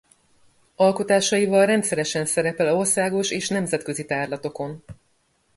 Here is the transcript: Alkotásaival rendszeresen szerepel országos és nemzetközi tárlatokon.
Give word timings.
Alkotásaival 0.75 1.65
rendszeresen 1.65 2.25
szerepel 2.25 2.75
országos 2.75 3.31
és 3.31 3.47
nemzetközi 3.49 4.05
tárlatokon. 4.05 4.83